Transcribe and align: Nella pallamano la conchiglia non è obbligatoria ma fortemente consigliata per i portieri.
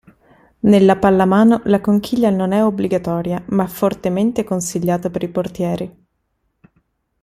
Nella 0.61 0.95
pallamano 0.97 1.61
la 1.65 1.79
conchiglia 1.79 2.31
non 2.31 2.53
è 2.53 2.63
obbligatoria 2.65 3.39
ma 3.49 3.67
fortemente 3.67 4.43
consigliata 4.43 5.11
per 5.11 5.21
i 5.21 5.29
portieri. 5.29 6.03